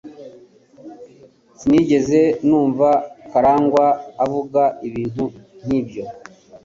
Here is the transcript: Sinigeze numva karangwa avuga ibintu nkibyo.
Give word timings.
Sinigeze 1.57 2.21
numva 2.47 2.89
karangwa 3.31 3.85
avuga 4.23 4.61
ibintu 4.87 5.23
nkibyo. 5.65 6.03